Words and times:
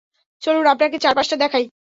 চলুন 0.43 0.65
আপনাকে 0.65 0.97
চারপাশটা 0.97 1.35
দেখাই। 1.37 1.65